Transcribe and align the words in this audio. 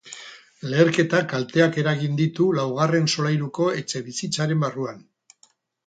Leherketak 0.71 1.27
kalteak 1.33 1.77
eragin 1.83 2.17
ditu 2.23 2.49
laugarren 2.61 3.07
solairuko 3.17 3.71
etxebizitzaren 3.83 4.67
barruan. 4.69 5.11